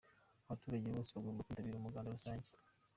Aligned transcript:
Abaturage 0.45 0.87
bose 0.95 1.09
bagomba 1.15 1.45
kwitabira 1.45 1.77
umuganda 1.79 2.13
rusange. 2.15 2.49